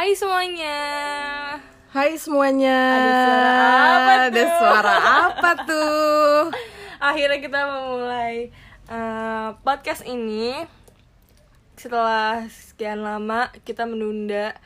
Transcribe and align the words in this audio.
Hai 0.00 0.16
semuanya. 0.16 0.80
Hai 1.92 2.16
semuanya. 2.16 2.80
Ada 2.88 3.12
suara 3.20 3.52
apa 3.68 4.08
Ada 4.16 4.32
tuh? 4.32 4.48
suara 4.56 4.94
apa 4.96 5.50
tuh? 5.68 6.40
Akhirnya 6.96 7.36
kita 7.44 7.60
memulai 7.68 8.48
eh, 8.88 9.48
podcast 9.60 10.08
ini 10.08 10.56
setelah 11.76 12.48
sekian 12.48 13.04
lama 13.04 13.52
kita 13.60 13.84
menunda 13.84 14.56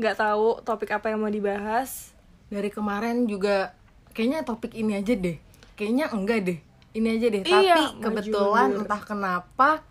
nggak 0.00 0.16
tahu 0.16 0.64
topik 0.64 0.96
apa 0.96 1.12
yang 1.12 1.20
mau 1.20 1.28
dibahas. 1.28 2.16
Dari 2.48 2.72
kemarin 2.72 3.28
juga 3.28 3.76
kayaknya 4.16 4.48
topik 4.48 4.72
ini 4.72 4.96
aja 4.96 5.12
deh. 5.12 5.36
Kayaknya 5.76 6.08
enggak 6.08 6.40
deh. 6.40 6.58
Ini 6.96 7.08
aja 7.20 7.26
deh. 7.28 7.42
Iya, 7.44 7.52
Tapi 7.52 7.84
kebetulan 8.00 8.80
entah 8.80 9.02
kenapa 9.04 9.84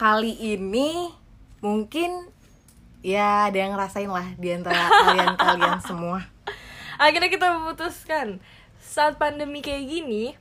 kali 0.00 0.32
ini 0.32 1.12
mungkin 1.60 2.39
ya 3.00 3.48
ada 3.48 3.56
yang 3.56 3.72
ngerasain 3.76 4.08
lah 4.08 4.26
di 4.36 4.48
antara 4.52 4.80
kalian-kalian 4.88 5.80
semua. 5.88 6.24
Akhirnya 7.00 7.32
kita 7.32 7.56
memutuskan 7.56 8.40
saat 8.80 9.16
pandemi 9.16 9.64
kayak 9.64 9.88
gini 9.88 10.36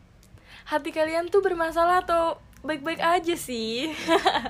hati 0.70 0.94
kalian 0.94 1.34
tuh 1.34 1.42
bermasalah 1.42 2.06
atau 2.06 2.38
baik-baik 2.62 3.02
aja 3.02 3.36
sih. 3.36 3.90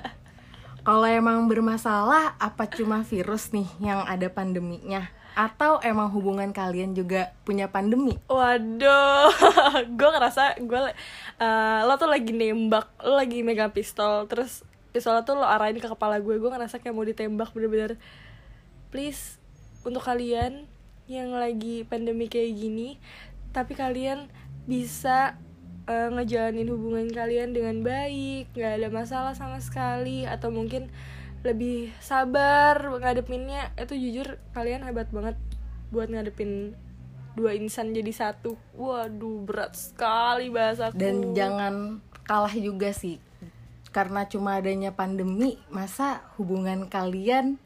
Kalau 0.87 1.05
emang 1.05 1.45
bermasalah 1.45 2.39
apa 2.39 2.65
cuma 2.67 3.05
virus 3.05 3.53
nih 3.53 3.67
yang 3.79 4.03
ada 4.03 4.27
pandeminya? 4.27 5.07
Atau 5.37 5.79
emang 5.85 6.11
hubungan 6.11 6.51
kalian 6.51 6.97
juga 6.97 7.31
punya 7.45 7.71
pandemi? 7.71 8.17
Waduh, 8.27 9.31
gue 9.99 10.09
ngerasa 10.09 10.59
gue 10.59 10.79
eh, 11.39 11.79
lo 11.85 11.95
tuh 11.95 12.09
lagi 12.09 12.33
nembak, 12.35 12.89
lo 13.05 13.15
lagi 13.15 13.45
megang 13.45 13.71
pistol, 13.71 14.27
terus 14.27 14.65
pistolnya 14.99 15.23
tuh 15.23 15.39
lo 15.39 15.47
arahin 15.47 15.79
ke 15.79 15.87
kepala 15.87 16.19
gue, 16.19 16.35
gue 16.35 16.51
ngerasa 16.51 16.83
kayak 16.83 16.91
mau 16.91 17.07
ditembak 17.07 17.55
bener-bener. 17.55 17.95
Please, 18.91 19.39
untuk 19.87 20.03
kalian 20.03 20.67
yang 21.07 21.31
lagi 21.31 21.87
pandemi 21.87 22.27
kayak 22.27 22.51
gini, 22.59 22.99
tapi 23.55 23.79
kalian 23.79 24.27
bisa 24.67 25.39
eh, 25.87 26.11
ngejalanin 26.11 26.67
hubungan 26.67 27.07
kalian 27.07 27.55
dengan 27.55 27.79
baik, 27.79 28.51
nggak 28.51 28.83
ada 28.83 28.87
masalah 28.91 29.33
sama 29.39 29.63
sekali, 29.63 30.27
atau 30.27 30.51
mungkin 30.51 30.91
lebih 31.47 31.95
sabar 32.03 32.75
ngadepinnya, 32.99 33.71
itu 33.79 33.95
jujur 33.95 34.35
kalian 34.51 34.83
hebat 34.83 35.07
banget 35.15 35.39
buat 35.95 36.11
ngadepin 36.11 36.75
dua 37.39 37.55
insan 37.55 37.95
jadi 37.95 38.11
satu. 38.11 38.59
Waduh 38.75 39.47
berat 39.47 39.79
sekali 39.79 40.51
bahasaku 40.51 40.99
Dan 40.99 41.31
jangan 41.31 42.03
kalah 42.27 42.51
juga 42.51 42.91
sih 42.91 43.28
Karena 43.89 44.23
cuma 44.23 44.55
adanya 44.55 44.91
pandemi 44.91 45.57
Masa 45.67 46.21
hubungan 46.35 46.85
kalian 46.85 47.57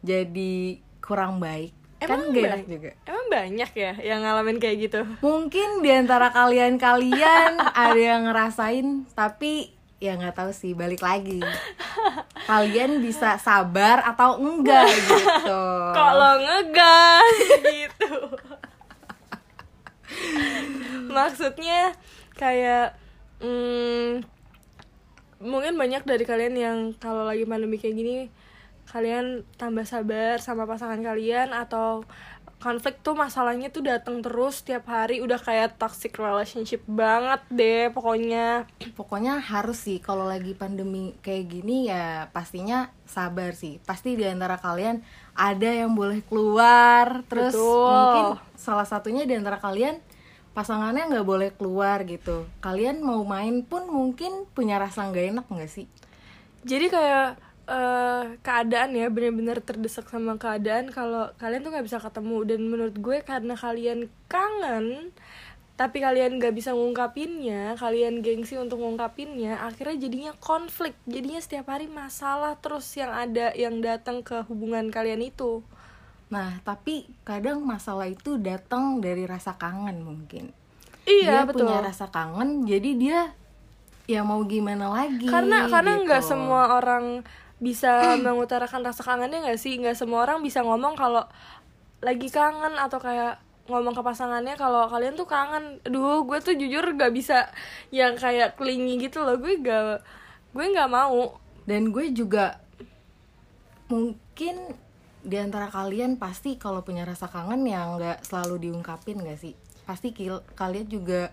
jadi 0.00 0.76
kurang 0.98 1.38
baik? 1.38 1.70
Kan 1.96 2.20
Emang 2.20 2.22
gak 2.28 2.36
enak 2.36 2.50
banyak- 2.58 2.68
juga. 2.68 2.90
emang 3.04 3.26
banyak 3.28 3.70
ya 3.72 3.92
yang 3.98 4.20
ngalamin 4.20 4.58
kayak 4.58 4.76
gitu? 4.82 5.00
Mungkin 5.20 5.80
di 5.80 5.90
antara 5.90 6.28
kalian-kalian 6.30 7.56
ada 7.86 7.96
yang 7.96 8.26
ngerasain 8.26 8.86
Tapi 9.10 9.72
ya 9.96 10.12
nggak 10.14 10.36
tahu 10.36 10.50
sih 10.50 10.74
balik 10.74 11.00
lagi. 11.00 11.40
Kalian 12.44 13.00
bisa 13.00 13.38
sabar 13.38 14.04
atau 14.04 14.36
enggak 14.36 14.84
gitu. 15.08 15.64
Kalau 15.94 16.32
ngegas 16.36 17.36
gitu. 17.78 18.12
Maksudnya 21.06 21.94
kayak 22.34 22.98
hmm, 23.38 24.26
mungkin 25.44 25.76
banyak 25.76 26.02
dari 26.08 26.24
kalian 26.24 26.54
yang 26.56 26.78
kalau 26.96 27.28
lagi 27.28 27.44
pandemi 27.44 27.76
kayak 27.76 27.96
gini 28.00 28.16
kalian 28.88 29.44
tambah 29.56 29.84
sabar 29.84 30.40
sama 30.40 30.68
pasangan 30.68 31.00
kalian 31.00 31.52
atau 31.52 32.04
konflik 32.64 33.04
tuh 33.04 33.12
masalahnya 33.12 33.68
tuh 33.68 33.84
datang 33.84 34.24
terus 34.24 34.64
tiap 34.64 34.88
hari 34.88 35.20
udah 35.20 35.36
kayak 35.36 35.76
toxic 35.76 36.16
relationship 36.16 36.80
banget 36.88 37.44
deh 37.52 37.92
pokoknya 37.92 38.64
Pokoknya 38.96 39.42
harus 39.42 39.84
sih 39.84 39.98
kalau 39.98 40.24
lagi 40.24 40.54
pandemi 40.56 41.12
kayak 41.20 41.44
gini 41.50 41.90
ya 41.90 42.30
pastinya 42.30 42.94
sabar 43.04 43.52
sih. 43.52 43.82
Pasti 43.82 44.14
di 44.14 44.22
antara 44.22 44.54
kalian 44.56 45.02
ada 45.34 45.66
yang 45.66 45.92
boleh 45.98 46.22
keluar, 46.22 47.26
terus 47.26 47.52
Betul. 47.52 47.90
mungkin 47.90 48.24
salah 48.54 48.86
satunya 48.86 49.26
di 49.26 49.34
antara 49.34 49.58
kalian 49.58 49.98
pasangannya 50.54 51.10
nggak 51.10 51.26
boleh 51.26 51.50
keluar 51.52 52.06
gitu. 52.06 52.46
Kalian 52.62 53.02
mau 53.02 53.26
main 53.26 53.66
pun 53.66 53.84
mungkin 53.90 54.46
punya 54.54 54.78
rasa 54.80 55.10
nggak 55.10 55.26
enak 55.34 55.46
nggak 55.50 55.70
sih? 55.70 55.86
jadi 56.64 56.86
kayak 56.88 57.28
eh, 57.68 58.24
keadaan 58.40 58.96
ya 58.96 59.06
bener-bener 59.12 59.60
terdesak 59.60 60.08
sama 60.08 60.40
keadaan 60.40 60.88
kalau 60.90 61.30
kalian 61.36 61.62
tuh 61.62 61.70
nggak 61.76 61.86
bisa 61.86 62.00
ketemu 62.00 62.36
dan 62.48 62.60
menurut 62.64 62.96
gue 62.96 63.18
karena 63.20 63.54
kalian 63.54 64.08
kangen 64.26 65.12
tapi 65.74 65.98
kalian 66.00 66.38
nggak 66.38 66.54
bisa 66.54 66.70
ngungkapinnya 66.70 67.74
kalian 67.76 68.22
gengsi 68.22 68.54
untuk 68.56 68.78
ngungkapinnya 68.80 69.58
akhirnya 69.60 69.96
jadinya 70.06 70.32
konflik 70.38 70.94
jadinya 71.04 71.42
setiap 71.42 71.66
hari 71.68 71.90
masalah 71.90 72.54
terus 72.62 72.86
yang 72.94 73.10
ada 73.10 73.50
yang 73.58 73.82
datang 73.82 74.22
ke 74.22 74.46
hubungan 74.46 74.88
kalian 74.88 75.20
itu 75.20 75.66
Nah 76.32 76.60
tapi 76.64 77.08
kadang 77.26 77.64
masalah 77.64 78.08
itu 78.08 78.40
datang 78.40 79.00
dari 79.00 79.24
rasa 79.24 79.56
kangen 79.56 80.04
mungkin. 80.04 80.52
iya 81.04 81.44
dia 81.44 81.44
betul 81.44 81.68
punya 81.68 81.84
rasa 81.84 82.08
kangen, 82.08 82.64
jadi 82.64 82.90
dia 82.96 83.20
ya 84.08 84.24
mau 84.24 84.40
gimana 84.48 84.88
lagi? 84.88 85.28
karena 85.28 85.68
karena 85.68 86.00
nggak 86.00 86.24
gitu. 86.24 86.32
semua 86.32 86.80
orang 86.80 87.20
bisa 87.60 88.00
mengutarakan 88.24 88.80
rasa 88.88 89.04
kangennya 89.04 89.44
nggak 89.44 89.60
sih 89.60 89.76
nggak 89.76 89.96
semua 89.96 90.24
orang 90.24 90.40
bisa 90.40 90.64
ngomong 90.64 90.96
kalau 90.96 91.28
lagi 92.00 92.28
kangen 92.32 92.76
atau 92.76 93.00
kayak 93.00 93.40
ngomong 93.64 93.96
ke 93.96 94.02
pasangannya 94.04 94.60
kalau 94.60 94.84
kalian 94.92 95.16
tuh 95.16 95.24
kangen 95.24 95.80
aduh 95.88 96.20
gue 96.28 96.36
tuh 96.44 96.52
jujur 96.52 96.84
gak 97.00 97.16
bisa 97.16 97.48
yang 97.88 98.12
kayak 98.12 98.60
clingy 98.60 99.00
gitu 99.00 99.24
loh 99.24 99.40
gue 99.40 99.56
gak 99.64 100.04
gue 100.52 100.64
nggak 100.68 100.90
mau 100.92 101.40
dan 101.64 101.88
gue 101.88 102.12
juga 102.12 102.60
mungkin 103.88 104.76
di 105.24 105.40
antara 105.40 105.72
kalian 105.72 106.20
pasti 106.20 106.60
kalau 106.60 106.84
punya 106.84 107.08
rasa 107.08 107.26
kangen 107.26 107.64
yang 107.64 107.96
nggak 107.96 108.20
selalu 108.22 108.68
diungkapin 108.68 109.24
gak 109.24 109.40
sih? 109.40 109.56
Pasti 109.88 110.12
kil- 110.12 110.44
kalian 110.52 110.86
juga 110.86 111.32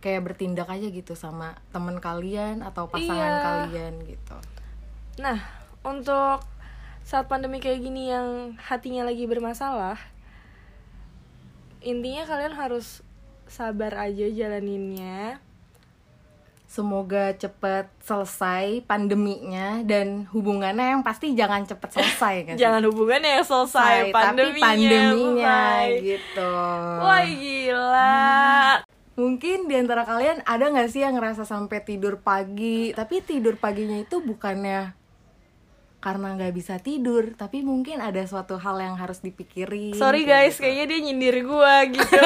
kayak 0.00 0.24
bertindak 0.24 0.68
aja 0.68 0.88
gitu 0.88 1.12
sama 1.12 1.56
temen 1.70 2.00
kalian 2.00 2.64
atau 2.64 2.88
pasangan 2.88 3.12
Iya. 3.32 3.42
kalian 3.44 3.94
gitu. 4.08 4.36
Nah 5.20 5.38
untuk 5.84 6.40
saat 7.06 7.28
pandemi 7.28 7.60
kayak 7.60 7.80
gini 7.80 8.10
yang 8.10 8.58
hatinya 8.58 9.06
lagi 9.06 9.24
bermasalah 9.24 9.94
intinya 11.78 12.26
kalian 12.26 12.50
harus 12.50 13.06
sabar 13.46 13.94
aja 13.94 14.26
jalaninnya 14.26 15.38
semoga 16.66 17.30
cepet 17.38 17.86
selesai 18.02 18.82
pandeminya 18.90 19.86
dan 19.86 20.26
hubungannya 20.34 20.98
yang 20.98 21.02
pasti 21.06 21.38
jangan 21.38 21.62
cepet 21.62 21.94
selesai 21.94 22.34
kan 22.42 22.54
jangan 22.58 22.82
hubungannya 22.90 23.40
yang 23.40 23.46
selesai, 23.46 24.10
Selesai, 24.10 24.12
pandeminya, 24.12 24.50
tapi 24.50 24.60
pandeminya 24.60 25.62
gitu. 26.02 26.52
Wah 27.00 27.24
gila. 27.24 28.14
Mungkin 29.16 29.70
di 29.70 29.74
antara 29.80 30.04
kalian 30.04 30.44
ada 30.44 30.68
nggak 30.68 30.90
sih 30.92 31.00
yang 31.00 31.16
ngerasa 31.16 31.48
sampai 31.48 31.80
tidur 31.80 32.20
pagi, 32.20 32.92
tapi 32.92 33.24
tidur 33.24 33.56
paginya 33.56 33.96
itu 33.96 34.20
bukannya 34.20 34.92
karena 36.04 36.36
nggak 36.36 36.54
bisa 36.54 36.76
tidur, 36.78 37.34
tapi 37.34 37.64
mungkin 37.64 38.04
ada 38.04 38.20
suatu 38.28 38.60
hal 38.60 38.78
yang 38.78 38.94
harus 39.00 39.24
dipikirin. 39.24 39.96
Sorry 39.96 40.28
guys, 40.28 40.54
gitu. 40.54 40.68
kayaknya 40.68 40.84
dia 40.86 40.98
nyindir 41.02 41.36
gua 41.48 41.82
gitu. 41.88 42.14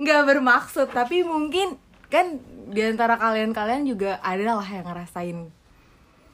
Nggak 0.00 0.22
bermaksud, 0.28 0.88
tapi 0.92 1.24
mungkin 1.24 1.80
kan 2.12 2.38
di 2.70 2.80
antara 2.82 3.18
kalian-kalian 3.18 3.86
juga 3.86 4.18
ada 4.22 4.58
lah 4.58 4.68
yang 4.68 4.86
ngerasain. 4.86 5.38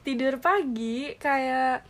Tidur 0.03 0.37
pagi 0.43 1.15
kayak 1.17 1.85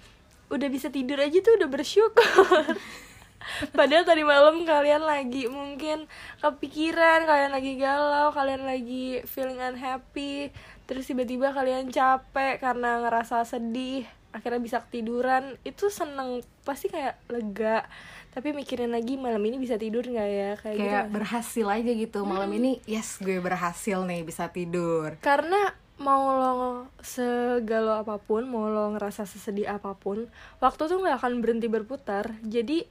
udah 0.54 0.70
bisa 0.70 0.94
tidur 0.94 1.18
aja 1.18 1.38
tuh 1.42 1.58
udah 1.58 1.70
bersyukur. 1.70 2.64
Padahal 3.78 4.08
tadi 4.08 4.24
malam 4.24 4.64
kalian 4.64 5.04
lagi 5.04 5.52
mungkin 5.52 6.08
kepikiran, 6.40 7.28
kalian 7.28 7.52
lagi 7.52 7.76
galau, 7.76 8.32
kalian 8.32 8.64
lagi 8.64 9.20
feeling 9.28 9.60
unhappy 9.60 10.48
Terus 10.88 11.08
tiba-tiba 11.08 11.52
kalian 11.52 11.92
capek 11.92 12.64
karena 12.64 13.04
ngerasa 13.04 13.44
sedih 13.44 14.08
Akhirnya 14.34 14.64
bisa 14.64 14.78
ketiduran, 14.82 15.62
itu 15.62 15.94
seneng, 15.94 16.42
pasti 16.66 16.90
kayak 16.90 17.22
lega 17.30 17.86
Tapi 18.34 18.50
mikirin 18.50 18.90
lagi 18.90 19.14
malam 19.14 19.40
ini 19.40 19.62
bisa 19.62 19.78
tidur 19.78 20.02
nggak 20.02 20.30
ya, 20.30 20.50
kayak, 20.58 20.74
gitu 20.74 20.82
Kayak 20.82 21.04
nggak? 21.06 21.14
berhasil 21.14 21.66
aja 21.70 21.92
gitu 21.94 22.20
malam 22.26 22.50
ini, 22.52 22.82
yes 22.84 23.22
gue 23.22 23.38
berhasil 23.38 24.02
nih 24.02 24.22
bisa 24.22 24.50
tidur. 24.50 25.14
karena 25.22 25.72
mau 25.94 26.34
lo 26.34 26.54
segalau 27.00 27.94
apa 27.96 28.18
pun 28.18 28.44
mau 28.44 28.66
lo 28.66 28.90
ngerasa 28.92 29.30
sesedih 29.30 29.70
apa 29.70 29.94
pun 29.94 30.26
waktu 30.58 30.82
tuh 30.90 30.98
nggak 30.98 31.22
akan 31.22 31.40
berhenti 31.40 31.70
berputar 31.70 32.34
jadi 32.42 32.90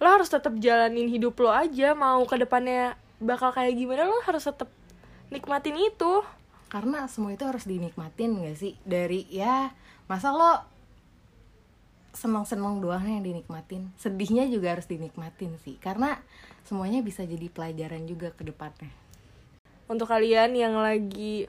lo 0.00 0.08
harus 0.08 0.32
tetap 0.32 0.56
jalanin 0.56 1.12
hidup 1.12 1.36
lo 1.36 1.52
aja 1.52 1.92
mau 1.92 2.24
ke 2.24 2.40
depannya 2.40 2.96
bakal 3.20 3.52
kayak 3.52 3.76
gimana 3.76 4.08
lo 4.08 4.16
harus 4.24 4.48
tetap 4.48 4.72
nikmatin 5.28 5.76
itu 5.76 6.24
Karena 6.68 7.04
semua 7.08 7.32
itu 7.32 7.44
harus 7.44 7.64
dinikmatin 7.64 8.44
gak 8.44 8.56
sih? 8.56 8.76
Dari 8.84 9.24
ya, 9.28 9.72
masa 10.04 10.32
lo 10.32 10.60
seneng-seneng 12.12 12.80
doang 12.80 13.04
yang 13.04 13.24
dinikmatin. 13.24 13.92
Sedihnya 14.00 14.48
juga 14.48 14.76
harus 14.76 14.88
dinikmatin 14.88 15.56
sih 15.62 15.76
karena 15.78 16.20
semuanya 16.64 17.04
bisa 17.04 17.24
jadi 17.24 17.48
pelajaran 17.52 18.04
juga 18.08 18.32
ke 18.32 18.44
depannya. 18.44 18.90
Untuk 19.88 20.08
kalian 20.08 20.52
yang 20.52 20.76
lagi 20.76 21.48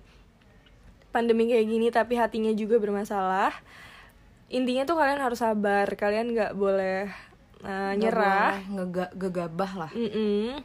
pandemi 1.09 1.49
kayak 1.49 1.67
gini 1.67 1.87
tapi 1.89 2.15
hatinya 2.15 2.53
juga 2.53 2.77
bermasalah 2.77 3.51
intinya 4.49 4.83
tuh 4.85 4.97
kalian 4.97 5.21
harus 5.21 5.39
sabar. 5.39 5.85
Kalian 5.93 6.33
nggak 6.33 6.53
boleh 6.57 7.09
uh, 7.63 7.93
nyerah. 7.95 8.59
nggak 8.65 9.15
gegabah 9.15 9.87
lah. 9.87 9.91
Mm-mm. 9.93 10.59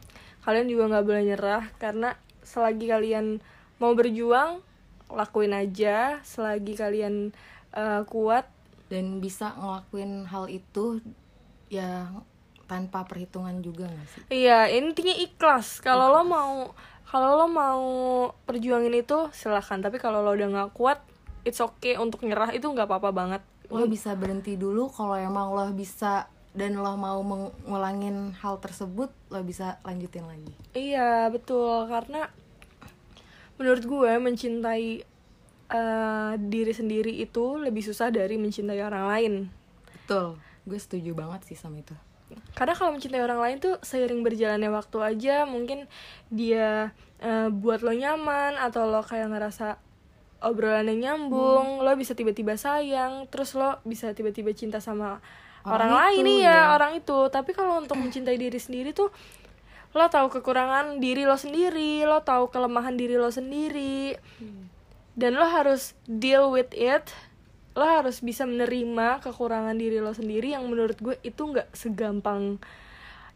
kalian 0.45 0.69
juga 0.69 0.83
nggak 0.93 1.05
boleh 1.09 1.23
nyerah 1.25 1.63
karena 1.81 2.13
selagi 2.45 2.85
kalian 2.85 3.41
mau 3.81 3.97
berjuang 3.97 4.61
lakuin 5.09 5.53
aja. 5.53 6.21
Selagi 6.21 6.77
kalian 6.77 7.33
uh, 7.73 8.05
kuat 8.05 8.54
dan 8.91 9.19
bisa 9.19 9.55
ngelakuin 9.57 10.29
hal 10.29 10.45
itu 10.49 11.01
ya 11.69 12.13
tanpa 12.65 13.05
perhitungan 13.05 13.61
juga 13.61 13.89
gak 13.89 14.07
sih? 14.09 14.21
Iya 14.45 14.69
intinya 14.73 15.13
ikhlas. 15.13 15.81
Kalau 15.81 16.09
lo 16.09 16.21
mau 16.25 16.73
kalau 17.05 17.37
lo 17.37 17.47
mau 17.47 17.83
perjuangin 18.43 18.93
itu 18.93 19.29
silahkan. 19.31 19.79
Tapi 19.81 20.01
kalau 20.01 20.25
lo 20.25 20.33
udah 20.33 20.49
nggak 20.49 20.71
kuat 20.73 20.99
it's 21.45 21.61
okay 21.61 21.97
untuk 21.97 22.25
nyerah. 22.25 22.53
Itu 22.53 22.69
nggak 22.69 22.89
apa-apa 22.89 23.09
banget. 23.13 23.41
Lo 23.69 23.85
bisa 23.85 24.17
berhenti 24.17 24.57
dulu. 24.57 24.89
Kalau 24.89 25.17
emang 25.17 25.53
lo 25.53 25.69
bisa 25.73 26.29
dan 26.55 26.79
lo 26.79 26.95
mau 26.95 27.19
ngulangin 27.67 28.31
hal 28.39 28.57
tersebut 28.63 29.11
lo 29.29 29.39
bisa 29.45 29.77
lanjutin 29.85 30.25
lagi. 30.25 30.53
Iya 30.73 31.29
betul. 31.29 31.85
Karena 31.85 32.25
menurut 33.55 33.83
gue 33.85 34.11
mencintai 34.19 35.14
uh, 35.71 36.33
diri 36.37 36.73
sendiri 36.73 37.13
itu 37.21 37.57
lebih 37.57 37.81
susah 37.81 38.11
dari 38.13 38.37
mencintai 38.37 38.81
orang 38.81 39.05
lain. 39.09 39.33
Betul. 39.91 40.37
Gue 40.65 40.79
setuju 40.81 41.13
banget 41.13 41.45
sih 41.49 41.57
sama 41.57 41.81
itu. 41.81 41.93
Karena 42.57 42.73
kalau 42.73 42.97
mencintai 42.97 43.21
orang 43.21 43.37
lain 43.37 43.57
tuh 43.61 43.77
seiring 43.85 44.25
berjalannya 44.25 44.69
waktu 44.73 44.97
aja 44.97 45.45
mungkin 45.45 45.85
dia 46.33 46.91
uh, 47.21 47.49
buat 47.53 47.85
lo 47.85 47.93
nyaman 47.93 48.57
atau 48.57 48.89
lo 48.89 49.05
kayak 49.05 49.29
ngerasa 49.29 49.77
obrolannya 50.41 50.97
nyambung 50.99 51.79
hmm. 51.79 51.83
lo 51.85 51.91
bisa 51.95 52.17
tiba-tiba 52.17 52.57
sayang 52.59 53.29
terus 53.29 53.53
lo 53.55 53.79
bisa 53.87 54.11
tiba-tiba 54.11 54.51
cinta 54.57 54.81
sama 54.81 55.21
orang, 55.63 55.89
orang 55.89 55.91
lain 55.95 56.23
nih 56.25 56.39
ya, 56.45 56.49
ya. 56.49 56.61
orang 56.73 56.91
itu. 56.97 57.17
Tapi 57.29 57.51
kalau 57.53 57.81
untuk 57.81 57.97
mencintai 57.97 58.37
diri 58.41 58.57
sendiri 58.57 58.91
tuh 58.91 59.13
lo 59.95 60.05
tahu 60.11 60.27
kekurangan 60.27 60.99
diri 60.99 61.23
lo 61.23 61.39
sendiri 61.39 62.03
lo 62.03 62.19
tahu 62.25 62.49
kelemahan 62.49 62.97
diri 62.97 63.15
lo 63.21 63.29
sendiri. 63.29 64.17
Hmm. 64.41 64.74
Dan 65.15 65.39
lo 65.39 65.47
harus 65.47 65.95
deal 66.05 66.51
with 66.51 66.71
it 66.75 67.11
lo 67.75 67.83
harus 67.83 68.23
bisa 68.23 68.47
menerima 68.47 69.19
kekurangan 69.19 69.75
diri 69.75 69.99
lo 69.99 70.15
sendiri 70.15 70.55
yang 70.55 70.67
menurut 70.67 70.95
gue 70.99 71.15
itu 71.23 71.43
nggak 71.43 71.75
segampang 71.75 72.59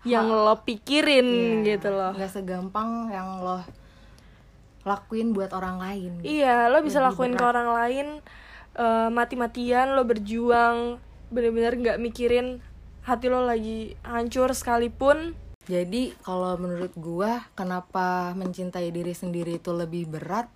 yang 0.07 0.31
ha. 0.31 0.43
lo 0.47 0.55
pikirin 0.63 1.63
yeah, 1.63 1.75
gitu 1.75 1.91
loh 1.91 2.15
nggak 2.15 2.31
segampang 2.31 3.11
yang 3.11 3.43
lo 3.43 3.59
lakuin 4.87 5.35
buat 5.35 5.51
orang 5.51 5.79
lain 5.79 6.11
gitu. 6.23 6.39
iya 6.39 6.71
lo 6.71 6.79
bisa 6.79 7.03
Lebih 7.03 7.07
lakuin 7.11 7.33
berat. 7.35 7.39
ke 7.39 7.51
orang 7.51 7.69
lain 7.75 8.07
uh, 8.79 9.09
mati-matian 9.11 9.91
lo 9.95 10.07
berjuang 10.07 11.03
bener-bener 11.31 11.73
nggak 11.75 11.97
mikirin 11.99 12.63
hati 13.03 13.27
lo 13.27 13.43
lagi 13.43 13.99
hancur 14.07 14.55
sekalipun 14.55 15.35
jadi 15.67 16.15
kalau 16.23 16.55
menurut 16.55 16.95
gue 16.95 17.31
kenapa 17.59 18.31
mencintai 18.39 18.87
diri 18.89 19.11
sendiri 19.11 19.59
itu 19.59 19.75
lebih 19.75 20.07
berat 20.07 20.47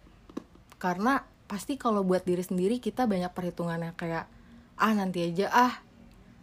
karena 0.83 1.23
pasti 1.47 1.79
kalau 1.79 2.03
buat 2.03 2.27
diri 2.27 2.43
sendiri 2.43 2.83
kita 2.83 3.07
banyak 3.07 3.31
perhitungannya 3.31 3.95
kayak 3.95 4.27
ah 4.75 4.91
nanti 4.91 5.23
aja 5.31 5.47
ah 5.47 5.73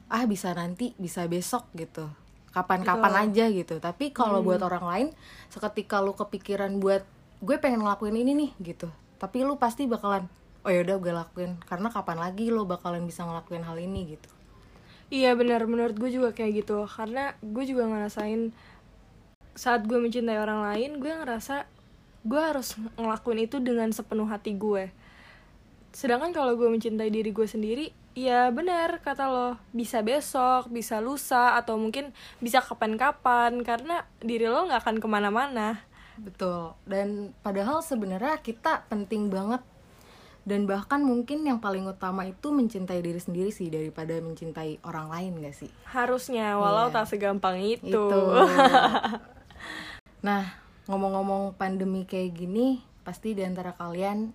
ah 0.09 0.25
bisa 0.25 0.57
nanti 0.57 0.97
bisa 0.97 1.29
besok 1.29 1.69
gitu. 1.77 2.09
Kapan-kapan 2.57 3.29
aja 3.29 3.53
gitu. 3.53 3.77
Tapi 3.79 4.17
kalau 4.17 4.41
hmm. 4.41 4.47
buat 4.49 4.61
orang 4.65 4.85
lain 4.89 5.09
seketika 5.53 6.01
lu 6.01 6.17
kepikiran 6.17 6.73
buat 6.81 7.05
gue 7.45 7.57
pengen 7.61 7.85
ngelakuin 7.85 8.17
ini 8.17 8.33
nih 8.33 8.51
gitu. 8.73 8.89
Tapi 9.21 9.45
lu 9.45 9.61
pasti 9.61 9.85
bakalan 9.85 10.25
oh 10.65 10.73
yaudah 10.73 10.97
gue 10.97 11.13
lakuin. 11.13 11.61
Karena 11.69 11.93
kapan 11.93 12.19
lagi 12.25 12.49
lo 12.49 12.65
bakalan 12.65 13.05
bisa 13.05 13.29
ngelakuin 13.29 13.63
hal 13.63 13.77
ini 13.77 14.17
gitu. 14.17 14.31
Iya 15.13 15.37
benar. 15.37 15.69
Menurut 15.69 16.01
gue 16.01 16.11
juga 16.11 16.33
kayak 16.33 16.65
gitu. 16.65 16.89
Karena 16.89 17.37
gue 17.45 17.65
juga 17.69 17.85
ngerasain 17.87 18.51
saat 19.53 19.85
gue 19.85 19.99
mencintai 20.01 20.41
orang 20.41 20.65
lain 20.65 20.99
gue 20.99 21.13
ngerasa 21.13 21.69
gue 22.25 22.41
harus 22.41 22.77
ngelakuin 23.01 23.47
itu 23.49 23.57
dengan 23.61 23.89
sepenuh 23.93 24.29
hati 24.29 24.57
gue 24.57 24.93
sedangkan 25.91 26.31
kalau 26.31 26.55
gue 26.55 26.71
mencintai 26.71 27.11
diri 27.11 27.35
gue 27.35 27.47
sendiri 27.51 27.91
ya 28.15 28.51
benar 28.51 28.99
kata 29.03 29.27
lo 29.31 29.49
bisa 29.71 30.03
besok 30.03 30.71
bisa 30.71 30.99
lusa 30.99 31.59
atau 31.59 31.79
mungkin 31.79 32.11
bisa 32.43 32.59
kapan-kapan 32.63 33.63
karena 33.63 34.07
diri 34.19 34.51
lo 34.51 34.67
nggak 34.67 34.83
akan 34.83 34.97
ke 34.99 35.09
mana-mana. 35.09 35.69
Betul. 36.21 36.77
Dan 36.85 37.33
padahal 37.41 37.81
sebenarnya 37.81 38.39
kita 38.45 38.85
penting 38.93 39.33
banget. 39.33 39.65
Dan 40.41 40.65
bahkan 40.65 41.05
mungkin 41.05 41.45
yang 41.45 41.61
paling 41.61 41.85
utama 41.85 42.25
itu 42.25 42.49
mencintai 42.49 43.05
diri 43.05 43.21
sendiri 43.21 43.53
sih 43.53 43.69
daripada 43.69 44.17
mencintai 44.25 44.81
orang 44.89 45.13
lain 45.13 45.33
gak 45.45 45.53
sih? 45.53 45.71
Harusnya 45.85 46.57
walau 46.57 46.89
yeah. 46.89 46.95
tak 46.97 47.07
segampang 47.13 47.61
itu, 47.61 47.93
itu. 47.93 48.15
nah 50.27 50.49
ngomong-ngomong 50.89 51.59
pandemi 51.59 52.09
kayak 52.09 52.37
gini 52.37 52.81
pasti 53.05 53.35
di 53.35 53.43
antara 53.43 53.77
kalian 53.77 54.33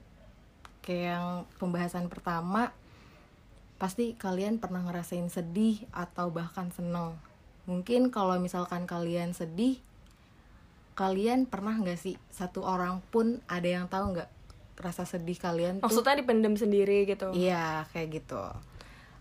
kayak 0.85 1.03
yang 1.15 1.27
pembahasan 1.57 2.11
pertama 2.11 2.69
pasti 3.75 4.15
kalian 4.15 4.61
pernah 4.61 4.85
ngerasain 4.85 5.27
sedih 5.27 5.83
atau 5.91 6.31
bahkan 6.31 6.71
seneng. 6.71 7.17
Mungkin 7.65 8.13
kalau 8.13 8.37
misalkan 8.37 8.85
kalian 8.85 9.33
sedih 9.33 9.81
kalian 10.95 11.43
pernah 11.43 11.75
nggak 11.75 11.99
sih 11.99 12.15
satu 12.31 12.63
orang 12.63 13.03
pun 13.11 13.43
ada 13.51 13.67
yang 13.67 13.91
tahu 13.91 14.15
nggak 14.15 14.31
rasa 14.79 15.03
sedih 15.03 15.35
kalian 15.35 15.83
tuh? 15.83 15.91
Maksudnya 15.91 16.15
dipendam 16.15 16.55
sendiri 16.55 17.03
gitu? 17.03 17.35
Iya 17.35 17.83
kayak 17.91 18.23
gitu. 18.23 18.43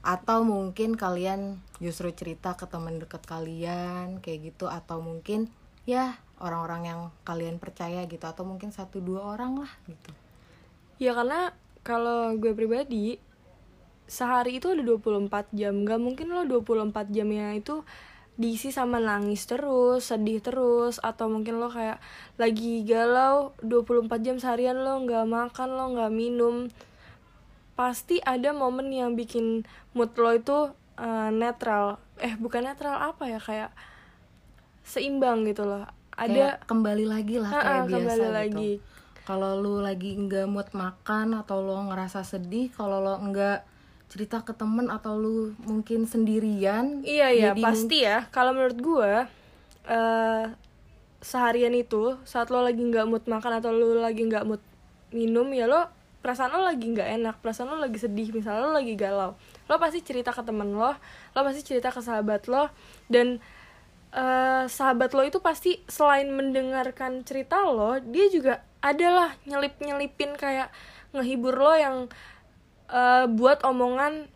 Atau 0.04 0.46
mungkin 0.46 0.94
kalian 0.94 1.58
justru 1.82 2.14
cerita 2.14 2.54
ke 2.54 2.70
teman 2.70 3.02
dekat 3.02 3.26
kalian 3.26 4.22
kayak 4.22 4.54
gitu. 4.54 4.70
Atau 4.70 5.02
mungkin 5.02 5.50
ya 5.82 6.14
orang-orang 6.42 6.82
yang 6.86 7.00
kalian 7.22 7.56
percaya 7.62 8.06
gitu 8.06 8.24
atau 8.24 8.42
mungkin 8.42 8.74
satu 8.74 8.98
dua 8.98 9.34
orang 9.34 9.66
lah 9.66 9.72
gitu 9.86 10.10
ya 10.98 11.14
karena 11.14 11.54
kalau 11.84 12.34
gue 12.38 12.54
pribadi 12.56 13.20
sehari 14.04 14.60
itu 14.60 14.72
ada 14.72 14.82
24 14.84 15.52
jam 15.52 15.84
gak 15.84 16.00
mungkin 16.00 16.32
lo 16.32 16.44
24 16.44 17.12
jamnya 17.12 17.56
itu 17.56 17.84
diisi 18.34 18.74
sama 18.74 18.98
nangis 18.98 19.46
terus, 19.46 20.10
sedih 20.10 20.42
terus 20.42 20.98
atau 20.98 21.30
mungkin 21.30 21.62
lo 21.62 21.70
kayak 21.70 22.02
lagi 22.34 22.82
galau 22.82 23.54
24 23.62 24.10
jam 24.26 24.36
seharian 24.42 24.82
lo 24.82 24.98
nggak 25.06 25.26
makan, 25.26 25.68
lo 25.70 25.84
nggak 25.94 26.12
minum. 26.12 26.66
Pasti 27.78 28.18
ada 28.22 28.50
momen 28.50 28.90
yang 28.90 29.14
bikin 29.14 29.62
mood 29.94 30.10
lo 30.18 30.34
itu 30.34 30.58
uh, 30.98 31.30
netral. 31.30 32.02
Eh, 32.18 32.34
bukan 32.34 32.66
netral 32.66 32.98
apa 32.98 33.30
ya 33.30 33.38
kayak 33.38 33.70
seimbang 34.82 35.46
gitu 35.46 35.62
loh. 35.62 35.86
Ada 36.14 36.30
kayak 36.30 36.54
kembali 36.70 37.04
lagi 37.10 37.36
lah 37.42 37.50
kayak 37.50 37.66
uh, 37.66 37.84
biasa 37.86 37.98
kembali 37.98 38.22
gitu. 38.22 38.34
lagi 38.34 38.72
kalau 39.24 39.56
lu 39.56 39.80
lagi 39.80 40.12
nggak 40.20 40.46
mood 40.46 40.68
makan 40.76 41.32
atau 41.40 41.64
lo 41.64 41.80
ngerasa 41.88 42.20
sedih 42.22 42.68
kalau 42.76 43.00
lo 43.00 43.16
nggak 43.16 43.64
cerita 44.12 44.44
ke 44.44 44.52
temen 44.52 44.92
atau 44.92 45.16
lu 45.16 45.56
mungkin 45.64 46.04
sendirian 46.04 47.02
iya 47.02 47.32
iya 47.32 47.50
pasti 47.56 48.04
ya 48.04 48.28
kalau 48.28 48.52
menurut 48.52 48.78
gue 48.78 49.12
uh, 49.88 50.44
seharian 51.24 51.72
itu 51.72 52.20
saat 52.28 52.52
lo 52.52 52.60
lagi 52.60 52.84
nggak 52.84 53.08
mood 53.08 53.24
makan 53.24 53.58
atau 53.58 53.72
lo 53.72 53.96
lagi 53.96 54.28
nggak 54.28 54.44
mood 54.44 54.60
minum 55.08 55.48
ya 55.56 55.64
lo 55.64 55.88
perasaan 56.20 56.52
lo 56.52 56.68
lagi 56.68 56.84
nggak 56.92 57.08
enak 57.20 57.36
perasaan 57.40 57.72
lo 57.72 57.80
lagi 57.80 57.96
sedih 57.96 58.28
misalnya 58.28 58.68
lo 58.68 58.76
lagi 58.76 58.92
galau 58.92 59.32
lo 59.66 59.74
pasti 59.80 60.04
cerita 60.04 60.36
ke 60.36 60.44
temen 60.44 60.76
lo 60.76 60.92
lo 61.32 61.40
pasti 61.40 61.64
cerita 61.64 61.88
ke 61.88 62.04
sahabat 62.04 62.44
lo 62.52 62.68
dan 63.08 63.40
uh, 64.14 64.64
sahabat 64.70 65.12
lo 65.12 65.26
itu 65.26 65.42
pasti 65.42 65.82
selain 65.90 66.30
mendengarkan 66.30 67.26
cerita 67.26 67.66
lo 67.66 67.98
dia 68.00 68.30
juga 68.30 68.62
adalah 68.80 69.34
nyelip 69.44 69.74
nyelipin 69.82 70.38
kayak 70.38 70.70
ngehibur 71.14 71.54
lo 71.54 71.74
yang 71.74 71.96
uh, 72.90 73.26
buat 73.28 73.62
omongan 73.66 74.30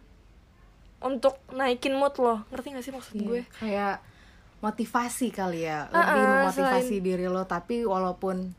untuk 0.99 1.39
naikin 1.55 1.95
mood 1.95 2.15
lo. 2.19 2.43
Ngerti 2.51 2.75
gak 2.75 2.85
sih 2.85 2.95
maksud 2.95 3.15
yeah, 3.19 3.27
gue? 3.27 3.43
kayak 3.63 3.97
motivasi 4.59 5.31
kali 5.31 5.63
ya 5.63 5.87
lebih 5.95 6.03
uh 6.03 6.19
-uh, 6.19 6.35
memotivasi 6.43 6.97
selain... 6.99 7.07
diri 7.07 7.27
lo. 7.31 7.43
Tapi 7.47 7.87
walaupun 7.87 8.51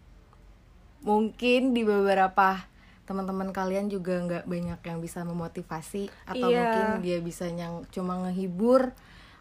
mungkin 1.04 1.76
di 1.76 1.82
beberapa 1.84 2.68
teman-teman 3.08 3.50
kalian 3.50 3.90
juga 3.90 4.22
nggak 4.22 4.46
banyak 4.46 4.80
yang 4.86 5.00
bisa 5.02 5.26
memotivasi 5.26 6.14
atau 6.30 6.48
yeah. 6.54 6.62
mungkin 6.62 6.88
dia 7.02 7.18
bisa 7.24 7.50
yang 7.50 7.82
cuma 7.90 8.22
ngehibur 8.22 8.94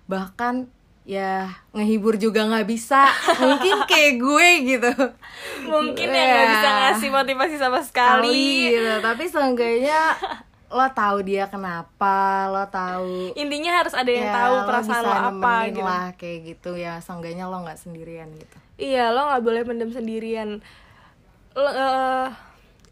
bahkan 0.09 0.73
ya 1.09 1.57
ngehibur 1.73 2.21
juga 2.21 2.45
nggak 2.45 2.69
bisa. 2.69 3.09
Mungkin 3.41 3.89
kayak 3.89 4.21
gue 4.21 4.49
gitu. 4.77 4.93
Mungkin 5.65 6.09
ya 6.13 6.25
nggak 6.29 6.49
bisa 6.53 6.69
ngasih 6.69 7.09
motivasi 7.09 7.57
sama 7.57 7.81
sekali. 7.81 8.77
Gitu. 8.77 8.95
Tapi 9.01 9.25
seenggaknya 9.25 10.13
lo 10.69 10.85
tahu 10.93 11.25
dia 11.25 11.49
kenapa 11.49 12.45
lo 12.53 12.69
tahu 12.69 13.33
intinya 13.41 13.81
harus 13.81 13.97
ada 13.97 14.13
yang 14.13 14.29
ya, 14.29 14.37
tahu 14.37 14.55
perasaan 14.69 15.01
bisa 15.01 15.09
lo 15.09 15.17
apa 15.17 15.55
gitu. 15.73 15.81
lah 15.81 16.07
kayak 16.21 16.39
gitu. 16.45 16.71
Ya 16.77 17.01
seenggaknya 17.01 17.49
lo 17.49 17.65
nggak 17.65 17.81
sendirian 17.81 18.29
gitu. 18.37 18.57
Iya 18.77 19.09
lo 19.09 19.33
nggak 19.33 19.43
boleh 19.49 19.63
mendem 19.65 19.89
sendirian. 19.89 20.61
Lo 21.57 21.73
eh, 21.73 22.29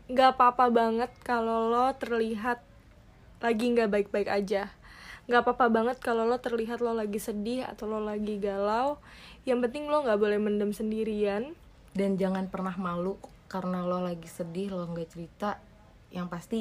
nggak 0.08 0.40
apa-apa 0.40 0.72
banget 0.72 1.12
kalau 1.20 1.68
lo 1.68 1.92
terlihat 2.00 2.64
lagi 3.44 3.64
nggak 3.76 3.92
baik-baik 3.92 4.32
aja 4.32 4.72
nggak 5.26 5.42
apa-apa 5.42 5.66
banget 5.70 5.98
kalau 5.98 6.22
lo 6.22 6.38
terlihat 6.38 6.78
lo 6.78 6.94
lagi 6.94 7.18
sedih 7.18 7.66
atau 7.66 7.90
lo 7.90 7.98
lagi 7.98 8.38
galau. 8.38 8.98
Yang 9.42 9.70
penting 9.70 9.90
lo 9.90 10.02
nggak 10.06 10.18
boleh 10.18 10.38
mendem 10.38 10.70
sendirian. 10.70 11.54
Dan 11.94 12.14
jangan 12.14 12.46
pernah 12.46 12.74
malu 12.78 13.18
karena 13.50 13.82
lo 13.82 14.02
lagi 14.02 14.26
sedih 14.30 14.70
lo 14.70 14.86
nggak 14.86 15.08
cerita. 15.10 15.58
Yang 16.14 16.26
pasti 16.30 16.60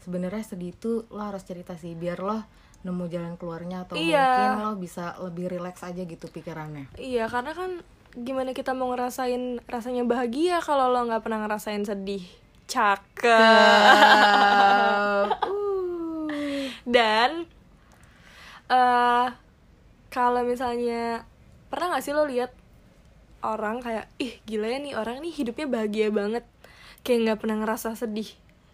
sebenarnya 0.00 0.44
sedih 0.44 0.72
itu 0.72 1.04
lo 1.12 1.20
harus 1.20 1.44
cerita 1.44 1.76
sih 1.76 1.92
biar 1.92 2.20
lo 2.24 2.40
nemu 2.86 3.04
jalan 3.10 3.34
keluarnya 3.34 3.82
atau 3.82 3.98
Iya. 3.98 4.26
mungkin 4.30 4.62
lo 4.62 4.72
bisa 4.78 5.18
lebih 5.18 5.50
rileks 5.50 5.82
aja 5.82 6.06
gitu 6.06 6.30
pikirannya. 6.30 6.86
Iya 6.96 7.26
karena 7.26 7.52
kan 7.52 7.82
gimana 8.16 8.56
kita 8.56 8.72
mau 8.72 8.88
ngerasain 8.94 9.60
rasanya 9.68 10.08
bahagia 10.08 10.64
kalau 10.64 10.88
lo 10.88 11.04
nggak 11.04 11.20
pernah 11.20 11.44
ngerasain 11.44 11.84
sedih. 11.84 12.24
Cakep. 12.70 13.28
Uh. 13.28 15.26
dan 16.96 17.50
eh 18.66 19.26
kalau 20.08 20.42
misalnya 20.42 21.22
pernah 21.68 21.94
nggak 21.94 22.04
sih 22.04 22.14
lo 22.14 22.24
lihat 22.24 22.50
orang 23.44 23.78
kayak 23.78 24.10
ih 24.18 24.40
gila 24.42 24.66
ya 24.66 24.78
nih 24.82 24.94
orang 24.96 25.22
nih 25.22 25.32
hidupnya 25.34 25.66
bahagia 25.68 26.08
banget. 26.10 26.44
Kayak 27.06 27.18
nggak 27.22 27.38
pernah 27.38 27.56
ngerasa 27.62 27.94
sedih. 27.94 28.30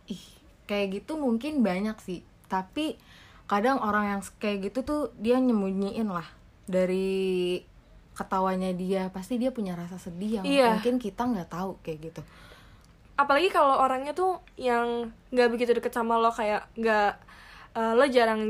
Ih 0.09 0.23
kayak 0.65 1.03
gitu 1.03 1.21
mungkin 1.21 1.61
banyak 1.61 1.99
sih. 2.01 2.25
Tapi 2.49 2.97
kadang 3.45 3.83
orang 3.85 4.17
yang 4.17 4.21
kayak 4.41 4.73
gitu 4.73 4.79
tuh 4.81 5.01
dia 5.21 5.37
nyembunyiin 5.37 6.09
lah 6.09 6.25
dari 6.65 7.61
ketawanya 8.17 8.73
dia. 8.73 9.13
Pasti 9.13 9.37
dia 9.37 9.53
punya 9.53 9.77
rasa 9.77 10.01
sedih 10.01 10.41
yang 10.41 10.45
Iya. 10.49 10.69
mungkin 10.79 10.97
kita 10.97 11.29
nggak 11.29 11.53
tahu 11.53 11.77
kayak 11.85 12.13
gitu. 12.13 12.23
Apalagi 13.13 13.53
kalau 13.53 13.77
orangnya 13.77 14.17
tuh 14.17 14.41
yang 14.57 15.13
nggak 15.29 15.49
begitu 15.53 15.77
deket 15.77 15.93
sama 15.93 16.17
lo 16.17 16.33
kayak 16.33 16.65
nggak 16.81 17.13
eh, 17.73 17.93
lo 17.93 18.05
jarang 18.07 18.43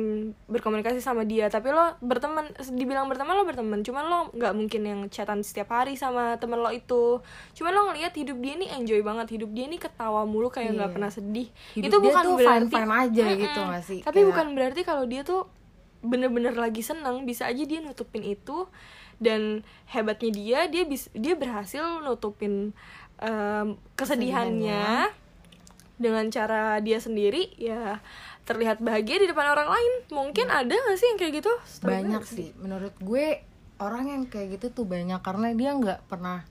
berkomunikasi 0.44 0.98
sama 0.98 1.22
dia 1.22 1.46
tapi 1.46 1.68
lo 1.68 1.94
berteman 1.98 2.42
dibilang 2.68 3.06
berteman 3.06 3.32
lo 3.32 3.44
berteman 3.44 3.80
cuman 3.80 4.04
lo 4.04 4.18
nggak 4.30 4.52
mungkin 4.52 4.82
yang 4.82 5.00
chatan 5.08 5.40
setiap 5.40 5.70
hari 5.70 5.94
sama 5.94 6.34
temen 6.36 6.58
lo 6.58 6.68
itu 6.68 7.22
cuman 7.52 7.70
lo 7.70 7.80
ngelihat 7.88 8.12
hidup 8.12 8.36
dia 8.36 8.54
nih 8.56 8.74
enjoy 8.74 9.00
banget 9.00 9.30
hidup 9.32 9.50
dia 9.50 9.66
nih 9.66 9.78
ketawa 9.78 10.22
mulu 10.24 10.48
kayak 10.48 10.72
nggak 10.72 10.84
Iya. 10.84 10.94
pernah 10.94 11.10
sedih 11.10 11.48
Hidup 11.72 11.86
itu 11.86 11.96
dia 11.96 12.06
bukan 12.08 12.24
tuh 12.24 12.34
berarti 12.36 12.66
fine-fine 12.68 12.92
aja 12.92 13.22
Mm-mm. 13.24 13.40
gitu 13.40 13.60
nggak 13.60 13.84
sih? 13.84 13.98
tapi 14.00 14.14
Kayak- 14.16 14.28
bukan 14.28 14.46
berarti 14.52 14.80
kalau 14.82 15.04
dia 15.04 15.22
tuh 15.22 15.40
bener-bener 16.00 16.52
lagi 16.52 16.82
seneng 16.82 17.22
bisa 17.22 17.46
aja 17.46 17.62
dia 17.62 17.78
nutupin 17.78 18.22
itu 18.22 18.66
dan 19.16 19.62
hebatnya 19.86 20.30
dia 20.30 20.58
dia 20.66 20.82
bis 20.82 21.06
dia 21.12 21.32
berhasil 21.32 21.78
nutupin 22.02 22.74
em, 23.16 23.66
kesedihannya 23.94 25.14
dengan 25.94 26.26
cara 26.26 26.82
dia 26.82 26.98
sendiri 26.98 27.54
ya 27.54 28.02
terlihat 28.42 28.82
bahagia 28.82 29.22
di 29.22 29.26
depan 29.30 29.54
orang 29.54 29.70
lain. 29.70 29.92
Mungkin 30.10 30.50
ada 30.50 30.74
gak 30.74 30.98
sih 30.98 31.06
yang 31.14 31.18
kayak 31.18 31.32
gitu? 31.42 31.52
Banyak 31.82 32.22
sih. 32.26 32.50
menurut 32.58 32.94
gue 32.98 33.42
orang 33.78 34.10
yang 34.10 34.22
kayak 34.26 34.58
gitu 34.58 34.82
tuh 34.82 34.86
banyak. 34.86 35.18
Karena 35.22 35.54
dia 35.54 35.70
nggak 35.74 36.00
pernah 36.10 36.46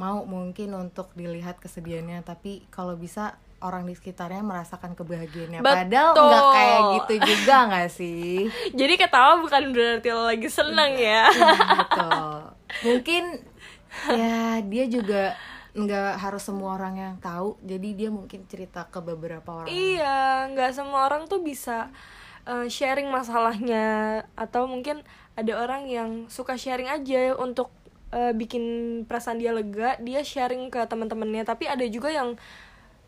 mau 0.00 0.24
mungkin 0.24 0.76
untuk 0.76 1.12
dilihat 1.16 1.60
kesedihannya. 1.60 2.24
Tapi 2.24 2.68
kalau 2.68 2.96
bisa 2.96 3.36
orang 3.60 3.84
di 3.84 3.92
sekitarnya 3.92 4.40
merasakan 4.40 4.96
kebahagiaannya. 4.96 5.60
Betul. 5.60 5.76
padahal 5.76 6.12
nggak 6.16 6.44
kayak 6.56 6.80
gitu 6.96 7.14
juga 7.28 7.56
nggak 7.68 7.88
sih? 7.92 8.48
Jadi 8.72 8.94
ketawa 8.96 9.40
bukan 9.44 9.62
berarti 9.72 10.08
lo 10.12 10.24
lagi 10.28 10.48
seneng 10.48 10.92
ya. 10.96 11.28
Betul. 11.84 12.32
Mungkin 12.88 13.24
ya 14.08 14.64
dia 14.64 14.84
juga 14.88 15.36
nggak 15.80 16.12
harus 16.18 16.42
semua 16.42 16.74
orang 16.74 16.94
yang 16.96 17.14
tahu 17.16 17.56
jadi 17.60 17.88
dia 17.94 18.10
mungkin 18.10 18.44
cerita 18.44 18.84
ke 18.84 18.98
beberapa 19.00 19.64
orang. 19.64 19.68
Iya 19.68 20.48
nggak 20.50 20.70
semua 20.72 21.06
orang 21.06 21.24
tuh 21.26 21.40
bisa 21.40 21.88
eh, 22.44 22.66
sharing 22.66 23.08
masalahnya 23.08 23.86
atau 24.34 24.64
mungkin 24.64 25.00
ada 25.34 25.52
orang 25.56 25.86
yang 25.86 26.10
suka 26.26 26.56
sharing 26.56 26.88
aja 26.88 27.32
untuk 27.34 27.70
eh, 28.10 28.32
bikin 28.32 28.62
perasaan 29.06 29.38
dia 29.38 29.50
lega 29.50 29.96
dia 29.98 30.20
sharing 30.20 30.68
ke 30.68 30.80
teman-temannya. 30.84 31.44
Tapi 31.44 31.64
ada 31.66 31.84
juga 31.86 32.10
yang 32.10 32.34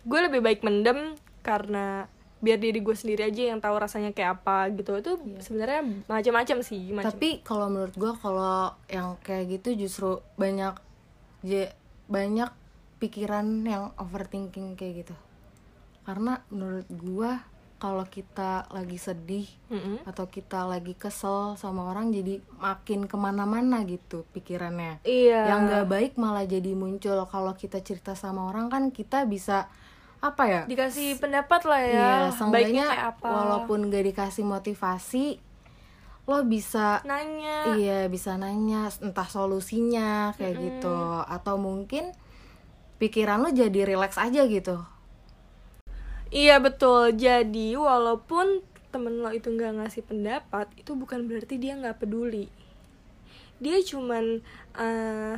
gue 0.02 0.20
lebih 0.20 0.42
baik 0.42 0.60
mendem 0.62 1.14
karena 1.42 2.06
biar 2.42 2.58
diri 2.58 2.82
gue 2.82 2.90
sendiri 2.92 3.30
aja 3.30 3.54
yang 3.54 3.62
tahu 3.62 3.78
rasanya 3.78 4.10
kayak 4.10 4.42
apa 4.42 4.66
gitu. 4.74 4.98
Itu 4.98 5.12
sebenarnya 5.38 5.86
macam-macam 6.10 6.58
sih 6.60 6.90
macam. 6.90 7.10
Tapi 7.10 7.42
kalau 7.46 7.70
menurut 7.70 7.94
gue 7.94 8.12
kalau 8.18 8.74
yang 8.90 9.14
kayak 9.22 9.58
gitu 9.58 9.86
justru 9.86 10.10
banyak 10.34 10.74
je- 11.42 11.70
banyak 12.10 12.50
pikiran 13.02 13.44
yang 13.66 13.90
overthinking 13.98 14.78
kayak 14.78 15.02
gitu. 15.02 15.14
Karena 16.06 16.38
menurut 16.54 16.86
gue 16.86 17.30
kalau 17.82 18.06
kita 18.06 18.70
lagi 18.70 18.94
sedih 18.94 19.50
Mm-mm. 19.66 20.06
atau 20.06 20.30
kita 20.30 20.62
lagi 20.70 20.94
kesel 20.94 21.58
sama 21.58 21.90
orang 21.90 22.14
jadi 22.14 22.38
makin 22.62 23.10
ke 23.10 23.16
mana-mana 23.18 23.82
gitu 23.82 24.22
pikirannya. 24.30 25.02
Iya. 25.02 25.50
Yang 25.50 25.60
nggak 25.66 25.86
baik 25.90 26.12
malah 26.14 26.46
jadi 26.46 26.78
muncul. 26.78 27.18
Kalau 27.26 27.58
kita 27.58 27.82
cerita 27.82 28.14
sama 28.14 28.46
orang 28.46 28.70
kan 28.70 28.94
kita 28.94 29.26
bisa 29.26 29.66
apa 30.22 30.46
ya 30.46 30.62
dikasih 30.70 31.18
pendapat 31.18 31.66
lah 31.66 31.82
ya 31.82 31.90
Iya, 32.30 32.46
baiknya 32.46 32.86
kayak 32.86 33.06
apa. 33.18 33.26
walaupun 33.26 33.90
gak 33.90 34.06
dikasih 34.06 34.46
motivasi 34.46 35.42
lo 36.30 36.46
bisa 36.46 37.02
nanya. 37.02 37.74
Iya 37.74 38.06
bisa 38.06 38.38
nanya 38.38 38.86
entah 39.02 39.26
solusinya 39.26 40.30
kayak 40.38 40.54
gitu. 40.54 40.94
Atau 41.26 41.58
mungkin 41.58 42.14
pikiran 43.02 43.42
lo 43.42 43.50
jadi 43.50 43.82
rileks 43.82 44.16
aja 44.22 44.46
gitu 44.46 44.78
Iya 46.32 46.64
betul. 46.64 47.12
Jadi 47.12 47.76
walaupun 47.76 48.64
temen 48.88 49.20
lo 49.20 49.28
itu 49.36 49.52
nggak 49.52 49.84
ngasih 49.84 50.00
pendapat, 50.00 50.64
itu 50.80 50.96
bukan 50.96 51.28
berarti 51.28 51.60
dia 51.60 51.76
nggak 51.76 52.00
peduli. 52.00 52.48
Dia 53.60 53.76
cuman 53.84 54.40
eh, 54.80 55.36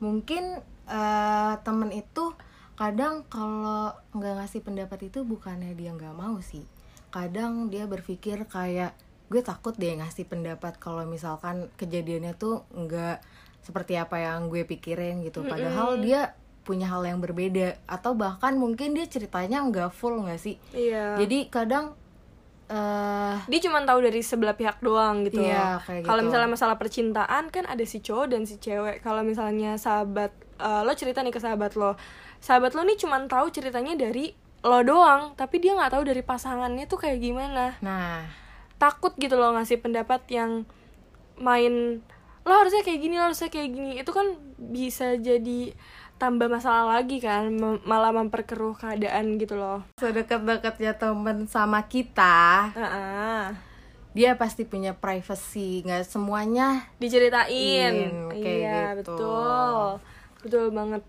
mungkin 0.00 0.64
eh, 0.88 1.54
temen 1.60 1.92
itu 1.92 2.32
kadang 2.80 3.28
kalau 3.28 3.92
nggak 4.16 4.34
ngasih 4.40 4.64
pendapat 4.64 5.12
itu 5.12 5.20
bukannya 5.20 5.76
dia 5.76 5.92
nggak 5.92 6.16
mau 6.16 6.40
sih 6.40 6.64
kadang 7.12 7.68
dia 7.68 7.84
berpikir 7.84 8.48
kayak 8.48 8.96
gue 9.28 9.44
takut 9.44 9.76
deh 9.76 10.00
ngasih 10.00 10.24
pendapat 10.24 10.80
kalau 10.80 11.04
misalkan 11.04 11.68
kejadiannya 11.76 12.32
tuh 12.40 12.64
nggak 12.72 13.20
seperti 13.60 13.96
apa 13.96 14.16
yang 14.18 14.48
gue 14.48 14.64
pikirin 14.64 15.20
gitu 15.24 15.44
padahal 15.44 16.00
dia 16.00 16.32
punya 16.64 16.86
hal 16.88 17.02
yang 17.04 17.18
berbeda 17.18 17.80
atau 17.88 18.12
bahkan 18.12 18.56
mungkin 18.56 18.92
dia 18.92 19.08
ceritanya 19.08 19.64
nggak 19.64 19.90
full 19.92 20.22
nggak 20.22 20.40
sih 20.40 20.56
iya. 20.76 21.16
jadi 21.16 21.48
kadang 21.48 21.96
eh 22.70 23.36
dia 23.50 23.60
cuma 23.66 23.82
tahu 23.82 24.06
dari 24.06 24.22
sebelah 24.22 24.54
pihak 24.54 24.78
doang 24.78 25.26
gitu. 25.26 25.42
Iya, 25.42 25.82
Kalau 26.06 26.22
gitu. 26.22 26.30
misalnya 26.30 26.54
masalah 26.54 26.78
percintaan 26.78 27.50
kan 27.50 27.66
ada 27.66 27.82
si 27.82 27.98
cowok 27.98 28.30
dan 28.30 28.46
si 28.46 28.62
cewek. 28.62 29.02
Kalau 29.02 29.26
misalnya 29.26 29.74
sahabat 29.74 30.30
eh, 30.54 30.82
lo 30.86 30.94
cerita 30.94 31.18
nih 31.26 31.34
ke 31.34 31.42
sahabat 31.42 31.74
lo, 31.74 31.98
sahabat 32.38 32.78
lo 32.78 32.86
nih 32.86 32.94
cuma 32.94 33.18
tahu 33.26 33.50
ceritanya 33.50 33.98
dari 33.98 34.38
lo 34.62 34.86
doang, 34.86 35.34
tapi 35.34 35.58
dia 35.58 35.74
nggak 35.74 35.98
tahu 35.98 36.14
dari 36.14 36.22
pasangannya 36.22 36.86
tuh 36.86 37.02
kayak 37.02 37.18
gimana. 37.18 37.74
nah 37.82 38.22
takut 38.80 39.12
gitu 39.20 39.36
loh 39.36 39.52
ngasih 39.52 39.84
pendapat 39.84 40.24
yang 40.32 40.64
main 41.36 42.00
lo 42.44 42.52
harusnya 42.56 42.82
kayak 42.82 43.00
gini 43.00 43.14
lo 43.20 43.30
harusnya 43.30 43.50
kayak 43.52 43.70
gini. 43.72 43.90
Itu 44.00 44.10
kan 44.10 44.36
bisa 44.58 45.16
jadi 45.16 45.74
tambah 46.20 46.52
masalah 46.52 47.00
lagi 47.00 47.16
kan 47.16 47.48
mem- 47.48 47.80
malah 47.88 48.12
memperkeruh 48.12 48.76
keadaan 48.76 49.40
gitu 49.40 49.56
loh. 49.56 49.80
Sedekat-dekatnya 49.96 50.92
temen 51.00 51.48
sama 51.48 51.88
kita 51.88 52.68
Heeh. 52.76 53.56
dia 54.12 54.36
pasti 54.36 54.68
punya 54.68 54.92
privacy 54.92 55.80
nggak 55.80 56.04
semuanya 56.04 56.84
diceritain. 57.00 57.92
In, 57.96 58.36
iya 58.36 58.92
gitu. 59.00 59.16
betul. 59.16 59.96
Betul 60.44 60.64
banget. 60.76 61.02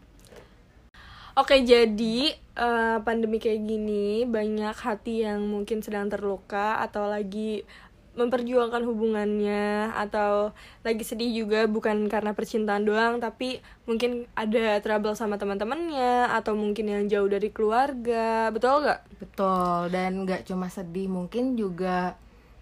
Oke 1.35 1.63
jadi 1.63 2.35
eh, 2.35 2.97
pandemi 3.03 3.39
kayak 3.39 3.63
gini 3.63 4.23
banyak 4.27 4.75
hati 4.75 5.27
yang 5.27 5.43
mungkin 5.43 5.83
sedang 5.83 6.07
terluka 6.07 6.79
atau 6.83 7.07
lagi 7.07 7.63
memperjuangkan 8.11 8.83
hubungannya 8.83 9.95
atau 9.95 10.51
lagi 10.83 10.99
sedih 11.01 11.31
juga 11.31 11.63
bukan 11.63 12.11
karena 12.11 12.35
percintaan 12.35 12.83
doang 12.83 13.23
tapi 13.23 13.63
mungkin 13.87 14.27
ada 14.35 14.75
trouble 14.83 15.15
sama 15.15 15.39
teman-temannya 15.39 16.27
atau 16.27 16.51
mungkin 16.51 16.91
yang 16.91 17.03
jauh 17.07 17.31
dari 17.31 17.47
keluarga 17.49 18.51
betul 18.51 18.83
gak? 18.83 19.07
betul 19.15 19.87
dan 19.89 20.27
nggak 20.27 20.43
cuma 20.43 20.67
sedih 20.67 21.07
mungkin 21.07 21.55
juga 21.55 22.19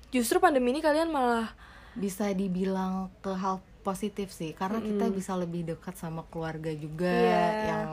Justru 0.09 0.41
pandemi 0.41 0.73
ini 0.73 0.81
kalian 0.81 1.13
malah 1.13 1.53
bisa 1.93 2.29
dibilang 2.33 3.13
ke 3.21 3.29
hal 3.29 3.61
positif 3.81 4.29
sih 4.29 4.53
karena 4.53 4.81
kita 4.81 5.09
bisa 5.09 5.33
lebih 5.33 5.65
dekat 5.65 5.97
sama 5.97 6.25
keluarga 6.29 6.69
juga 6.73 7.09
Iya. 7.09 7.45
yang 7.65 7.89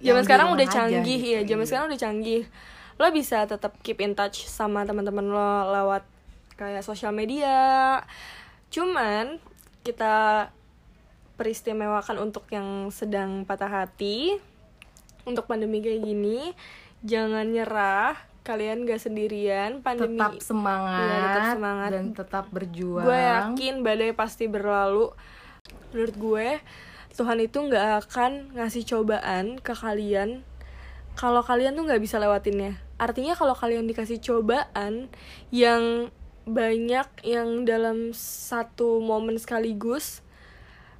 zaman 0.00 0.22
sekarang 0.24 0.48
udah 0.52 0.66
aja 0.68 0.74
canggih 0.76 1.20
gitu. 1.20 1.34
ya 1.36 1.40
zaman 1.44 1.64
sekarang 1.64 1.86
udah 1.88 2.00
canggih 2.00 2.42
lo 2.96 3.06
bisa 3.12 3.44
tetap 3.44 3.76
keep 3.84 4.00
in 4.00 4.16
touch 4.16 4.48
sama 4.48 4.84
teman-teman 4.84 5.24
lo 5.28 5.48
lewat 5.72 6.04
kayak 6.56 6.82
sosial 6.82 7.12
media. 7.12 8.00
Cuman 8.72 9.38
kita 9.84 10.48
peristimewakan 11.36 12.32
untuk 12.32 12.48
yang 12.48 12.88
sedang 12.90 13.44
patah 13.44 13.68
hati 13.68 14.40
untuk 15.28 15.44
pandemi 15.44 15.84
kayak 15.84 16.00
gini 16.00 16.56
jangan 17.04 17.44
nyerah 17.52 18.16
kalian 18.40 18.86
gak 18.86 19.02
sendirian 19.02 19.82
pandemi 19.82 20.16
tetap 20.16 20.38
semangat, 20.38 21.02
Iya, 21.02 21.18
tetap 21.18 21.44
semangat. 21.58 21.90
dan 21.92 22.04
tetap 22.14 22.44
berjuang. 22.54 23.04
Gue 23.04 23.20
yakin 23.20 23.74
badai 23.82 24.14
pasti 24.14 24.46
berlalu. 24.46 25.10
Menurut 25.90 26.14
gue 26.16 26.48
Tuhan 27.16 27.42
itu 27.42 27.58
nggak 27.58 28.06
akan 28.06 28.54
ngasih 28.54 28.86
cobaan 28.86 29.58
ke 29.58 29.72
kalian 29.72 30.46
kalau 31.16 31.40
kalian 31.40 31.74
tuh 31.74 31.88
nggak 31.88 31.98
bisa 31.98 32.20
lewatinnya. 32.22 32.76
Artinya 33.00 33.34
kalau 33.34 33.56
kalian 33.56 33.88
dikasih 33.88 34.22
cobaan 34.22 35.10
yang 35.50 36.12
banyak 36.46 37.06
yang 37.22 37.62
dalam 37.62 38.14
satu 38.14 38.98
momen 39.00 39.34
sekaligus 39.34 40.22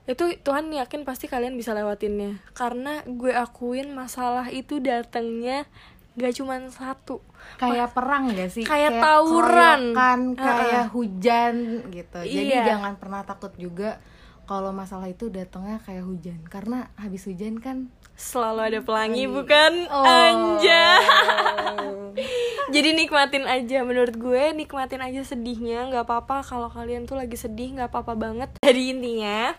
itu 0.04 0.38
Tuhan 0.38 0.70
yakin 0.70 1.02
pasti 1.02 1.26
kalian 1.26 1.54
bisa 1.54 1.70
lewatinnya 1.70 2.38
karena 2.52 3.02
gue 3.04 3.30
akuin 3.30 3.90
masalah 3.90 4.46
itu 4.48 4.78
datangnya 4.78 5.66
gak 6.14 6.34
cuman 6.34 6.66
satu 6.68 7.22
kayak 7.56 7.92
perang 7.92 8.30
gak 8.30 8.48
sih 8.48 8.62
Kayak 8.62 8.98
tawuran. 8.98 9.92
keroyokan, 9.92 10.20
Ah, 10.34 10.42
kayak 10.56 10.80
ah. 10.80 10.86
hujan 10.88 11.54
gitu 11.90 12.18
jadi 12.20 12.54
Iya. 12.56 12.64
jangan 12.68 12.94
pernah 12.96 13.22
takut 13.22 13.50
juga 13.54 13.98
kalau 14.44 14.70
masalah 14.70 15.06
itu 15.06 15.26
datangnya 15.26 15.78
kayak 15.80 16.02
hujan 16.02 16.38
karena 16.44 16.86
habis 16.94 17.22
hujan 17.22 17.58
kan 17.58 17.90
selalu 18.14 18.60
ada 18.64 18.80
pelangi 18.80 19.26
bukan 19.28 19.72
Oh. 19.88 20.06
anja 20.06 20.86
jadi 22.66 22.99
nikmatin 22.99 23.46
aja 23.46 23.87
menurut 23.87 24.18
gue 24.18 24.50
nikmatin 24.50 24.99
aja 24.99 25.23
sedihnya. 25.23 25.87
Nggak 25.87 26.04
apa-apa 26.11 26.42
kalau 26.42 26.66
kalian 26.66 27.06
tuh 27.06 27.14
lagi 27.14 27.38
sedih 27.38 27.78
nggak 27.78 27.94
apa-apa 27.94 28.14
banget. 28.18 28.50
Jadi 28.66 28.82
intinya 28.90 29.54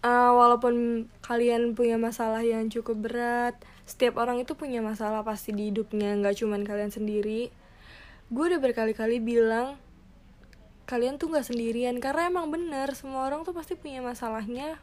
eh, 0.00 0.30
walaupun 0.32 1.06
kalian 1.20 1.76
punya 1.76 2.00
masalah 2.00 2.40
yang 2.40 2.72
cukup 2.72 3.10
berat 3.10 3.54
setiap 3.86 4.18
orang 4.18 4.42
itu 4.42 4.58
punya 4.58 4.82
masalah 4.82 5.22
pasti 5.22 5.54
di 5.54 5.70
hidupnya 5.70 6.16
nggak 6.18 6.40
cuman 6.40 6.64
kalian 6.64 6.90
sendiri. 6.90 7.52
Gue 8.32 8.44
udah 8.50 8.58
berkali-kali 8.58 9.22
bilang 9.22 9.78
kalian 10.88 11.20
tuh 11.20 11.28
nggak 11.28 11.44
sendirian. 11.44 12.00
Karena 12.00 12.32
emang 12.32 12.48
bener 12.48 12.96
semua 12.96 13.28
orang 13.28 13.44
tuh 13.44 13.52
pasti 13.52 13.76
punya 13.76 14.00
masalahnya 14.00 14.80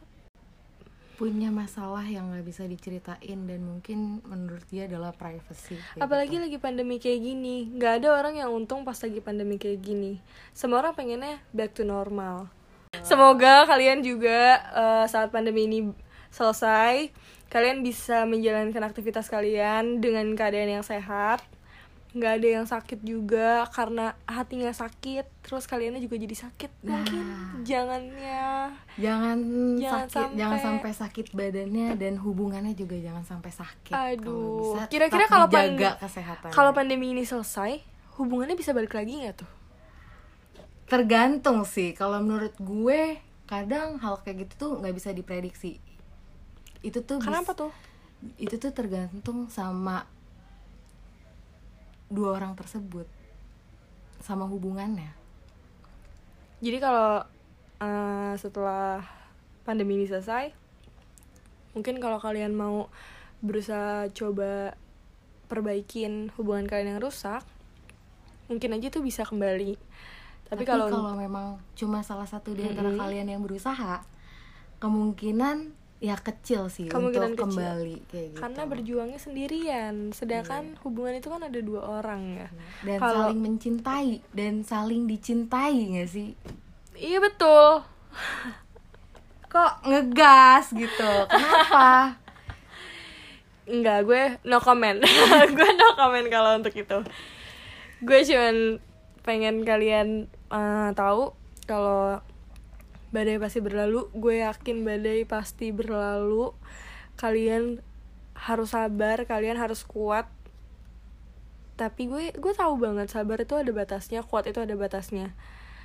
punya 1.14 1.48
masalah 1.54 2.02
yang 2.02 2.34
nggak 2.34 2.42
bisa 2.42 2.66
diceritain 2.66 3.46
dan 3.46 3.60
mungkin 3.62 4.18
menurut 4.26 4.66
dia 4.66 4.90
adalah 4.90 5.14
privacy 5.14 5.78
kayak 5.78 6.02
Apalagi 6.02 6.36
gitu. 6.36 6.42
lagi 6.42 6.58
pandemi 6.58 6.96
kayak 6.98 7.20
gini, 7.22 7.70
nggak 7.78 8.02
ada 8.02 8.08
orang 8.18 8.34
yang 8.42 8.50
untung 8.50 8.82
pas 8.82 8.98
lagi 8.98 9.22
pandemi 9.22 9.56
kayak 9.56 9.78
gini. 9.78 10.18
Semua 10.50 10.82
orang 10.82 10.98
pengennya 10.98 11.38
back 11.54 11.72
to 11.78 11.86
normal. 11.86 12.50
Semoga 13.02 13.66
kalian 13.66 14.02
juga 14.02 14.58
eh, 14.74 15.04
saat 15.06 15.30
pandemi 15.30 15.66
ini 15.70 15.78
selesai, 16.34 17.14
kalian 17.46 17.86
bisa 17.86 18.26
menjalankan 18.26 18.82
aktivitas 18.82 19.30
kalian 19.30 20.02
dengan 20.02 20.26
keadaan 20.34 20.82
yang 20.82 20.86
sehat. 20.86 21.42
Nggak 22.14 22.32
ada 22.32 22.48
yang 22.48 22.62
sakit 22.64 23.02
juga 23.02 23.66
karena 23.68 24.14
hatinya 24.22 24.70
sakit, 24.70 25.26
terus 25.42 25.66
kaliannya 25.66 25.98
juga 25.98 26.14
jadi 26.14 26.36
sakit. 26.38 26.70
Mungkin 26.80 27.26
jangannya 27.62 28.70
jangan, 28.94 29.38
Jangan 29.76 30.06
sakit 30.06 30.28
jangan 30.32 30.58
sampai- 30.58 30.64
sampai 30.64 30.90
sakit 30.94 31.26
badannya 31.32 31.88
dan 31.94 32.14
hubungannya 32.16 32.72
juga 32.72 32.94
jangan 32.96 33.26
sampai 33.26 33.50
sakit 33.50 33.90
Aduh, 33.92 34.78
kira-kira 34.86 35.26
kalau 35.26 35.50
kesehatan 35.98 36.50
kalau 36.50 36.70
pandemi 36.70 37.10
ini 37.10 37.22
selesai, 37.22 37.82
hubungannya 38.14 38.54
bisa 38.54 38.70
balik 38.70 38.94
lagi 38.94 39.20
nggak 39.20 39.36
tuh? 39.36 39.50
tergantung 40.84 41.64
sih 41.64 41.90
kalau 41.90 42.20
menurut 42.20 42.52
gue 42.56 43.16
kadang 43.44 43.96
hal 43.98 44.20
kayak 44.20 44.44
gitu 44.44 44.52
tuh 44.54 44.70
nggak 44.78 44.94
bisa 44.94 45.10
diprediksi 45.10 45.80
itu 46.80 46.98
tuh 47.00 47.16
bis- 47.18 47.24
Kenapa 47.24 47.56
tuh? 47.56 47.72
itu 48.36 48.54
tuh 48.54 48.70
tergantung 48.70 49.48
sama 49.48 50.04
dua 52.12 52.36
orang 52.36 52.56
tersebut 52.56 53.08
sama 54.24 54.48
hubungannya 54.48 55.12
Jadi 56.64 56.80
kalau 56.80 57.20
eh, 57.84 58.32
setelah 58.40 59.04
pandemi 59.68 60.00
ini 60.00 60.08
selesai, 60.08 60.48
mungkin 61.76 62.00
kalau 62.00 62.16
kalian 62.16 62.56
mau 62.56 62.88
berusaha 63.44 64.08
coba 64.16 64.72
perbaikin 65.52 66.32
hubungan 66.40 66.64
kalian 66.64 66.96
yang 66.96 67.02
rusak, 67.04 67.44
mungkin 68.48 68.76
aja 68.76 68.88
tuh 68.88 69.04
bisa 69.04 69.28
kembali. 69.28 69.76
Tapi, 70.48 70.62
tapi, 70.62 70.64
kalau 70.64 70.88
kalau 70.88 71.12
memang 71.16 71.60
cuma 71.76 72.00
salah 72.00 72.28
satu 72.28 72.56
di 72.56 72.64
antara 72.64 72.92
Mm-mm. 72.92 73.00
kalian 73.00 73.28
yang 73.28 73.40
berusaha 73.44 74.04
kemungkinan 74.80 75.72
ya 76.04 76.14
kecil 76.14 76.68
sih 76.68 76.84
Kemungkinan 76.84 77.32
untuk 77.32 77.48
kecil. 77.48 77.56
kembali 77.56 77.96
kayak 78.06 78.26
gitu 78.28 78.38
karena 78.38 78.62
berjuangnya 78.64 79.16
sendirian, 79.16 79.94
sedangkan 80.10 80.76
hubungan 80.82 81.16
itu 81.16 81.26
kan 81.26 81.40
ada 81.40 81.56
dua 81.58 81.80
orang 81.94 82.22
ya. 82.36 82.48
dan 82.82 82.98
kalau- 82.98 83.24
saling 83.24 83.40
mencintai 83.40 84.10
dan 84.30 84.60
saling 84.60 85.02
dicintai 85.04 85.72
nggak 85.90 86.06
sih 86.06 86.36
Iya 86.92 87.18
betul. 87.18 87.80
kok 89.48 89.72
ngegas 89.82 90.70
gitu 90.70 91.12
kenapa 91.26 92.18
Enggak, 93.64 94.04
gue 94.04 94.22
no 94.44 94.60
comment. 94.60 95.00
gue 95.56 95.70
no 95.72 95.88
comment 95.94 96.28
kalau 96.28 96.60
untuk 96.60 96.76
itu. 96.76 96.98
Gue 97.98 98.20
cuman 98.20 98.76
pengen 99.24 99.64
kalian 99.64 100.08
eh, 100.28 100.88
tahu 100.92 101.32
kalau 101.64 102.20
badai 103.14 103.38
pasti 103.38 103.62
berlalu. 103.62 104.10
Gue 104.10 104.42
yakin 104.42 104.82
badai 104.82 105.22
pasti 105.22 105.70
berlalu. 105.70 106.50
Kalian 107.14 107.78
harus 108.34 108.74
sabar, 108.74 109.22
kalian 109.30 109.54
harus 109.54 109.86
kuat. 109.86 110.26
Tapi 111.78 112.10
gue 112.10 112.34
gue 112.34 112.52
tahu 112.58 112.74
banget 112.82 113.14
sabar 113.14 113.38
itu 113.38 113.54
ada 113.54 113.70
batasnya, 113.70 114.26
kuat 114.26 114.50
itu 114.50 114.58
ada 114.58 114.74
batasnya. 114.74 115.30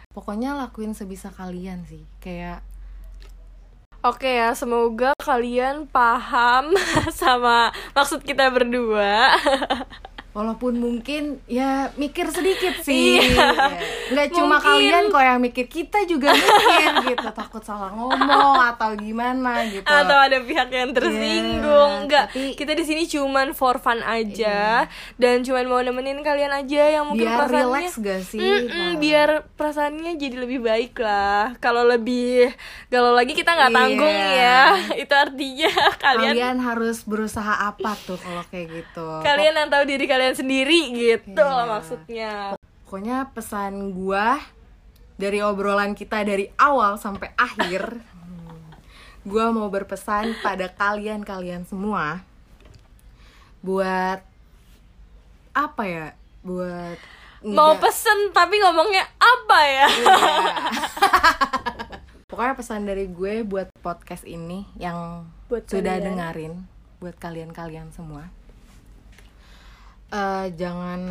pokoknya 0.09 0.57
lakuin 0.57 0.97
sebisa 0.97 1.29
kalian 1.29 1.85
sih 1.85 2.01
kayak 2.17 2.65
Oke 3.99 4.31
ya, 4.39 4.55
semoga 4.55 5.11
kalian 5.19 5.83
paham 5.83 6.71
sama 7.19 7.75
maksud 7.91 8.23
kita 8.23 8.47
berdua. 8.47 9.35
walaupun 10.29 10.75
mungkin 10.75 11.41
ya 11.45 11.89
mikir 11.93 12.29
sedikit 12.29 12.79
sih. 12.87 13.17
Iya. 13.19 13.47
Ya. 13.49 13.79
nggak 14.09 14.27
cuma 14.31 14.57
kalian 14.57 15.07
kok 15.07 15.19
yang 15.19 15.39
mikir 15.39 15.65
kita 15.65 16.03
juga 16.03 16.31
mikir 16.31 16.91
gitu. 17.09 17.27
Takut 17.31 17.61
salah 17.61 17.89
ngomong 17.91 18.57
atau 18.67 18.93
gimana 18.93 19.65
gitu. 19.65 19.83
Atau 19.83 20.15
ada 20.15 20.37
pihak 20.39 20.69
yang 20.69 20.91
tersinggung. 20.91 21.89
Iya, 21.89 21.99
enggak 21.99 22.25
tapi- 22.29 22.53
kita 22.53 22.71
di 22.71 22.83
sini 22.83 23.03
cuman 23.05 23.51
for 23.51 23.77
fun 23.77 23.99
aja. 23.99 24.85
Dan 25.15 25.41
cuman 25.41 25.65
mau 25.65 25.79
nemenin 25.79 26.19
kalian 26.19 26.51
aja 26.51 26.83
yang 26.91 27.05
mungkin 27.05 27.25
biar 27.25 27.37
perasaannya 27.39 27.65
relax 27.79 27.89
gak 27.97 28.21
sih? 28.23 28.39
Mm-mm, 28.39 28.69
Nah. 28.69 28.93
biar 28.97 29.29
perasaannya 29.51 30.13
jadi 30.15 30.35
lebih 30.39 30.59
baik 30.59 30.93
lah. 30.95 31.57
Kalau 31.57 31.83
lebih 31.83 32.53
kalau 32.87 33.11
lagi 33.11 33.33
kita 33.33 33.51
nggak 33.51 33.71
tanggung 33.71 34.09
Iya. 34.09 34.37
ya. 34.37 34.61
Itu 35.03 35.13
artinya 35.13 35.71
kalian 35.97 36.31
kalian 36.31 36.57
harus 36.59 37.03
berusaha 37.03 37.53
apa 37.65 37.91
tuh 37.99 38.15
kalau 38.15 38.43
kayak 38.45 38.67
gitu? 38.71 39.07
Kalian 39.21 39.53
yang 39.55 39.69
tahu 39.69 39.83
diri 39.83 40.05
kalian 40.05 40.28
sendiri 40.31 40.79
gitu 40.91 41.35
Iya. 41.35 41.47
lah 41.47 41.65
maksudnya 41.69 42.31
Pokoknya 42.83 43.27
pesan 43.29 43.91
gua 43.91 44.39
dari 45.13 45.37
obrolan 45.39 45.93
kita 45.93 46.21
dari 46.21 46.45
awal 46.55 46.95
sampai 46.95 47.27
akhir, 47.35 47.97
gua 49.29 49.49
mau 49.49 49.67
berpesan 49.67 50.37
pada 50.39 50.69
kalian-kalian 50.69 51.63
semua 51.63 52.21
buat 53.59 54.19
apa 55.51 55.83
ya? 55.83 56.07
Buat 56.41 56.95
mau 57.41 57.73
pesen 57.77 58.31
tapi 58.31 58.57
ngomongnya 58.57 59.03
apa 59.15 59.57
ya 59.61 59.85
Iya. 59.87 60.15
Pokoknya 62.25 62.53
pesan 62.53 62.83
dari 62.83 63.05
gue 63.05 63.41
buat 63.41 63.67
podcast 63.79 64.23
ini 64.23 64.63
yang 64.75 65.25
Buat 65.45 65.67
sudah 65.67 65.93
kalian. 65.93 66.05
dengerin 66.07 66.53
buat 66.97 67.15
kalian-kalian 67.15 67.89
semua. 67.89 68.27
Eh, 70.09 70.47
jangan 70.57 71.01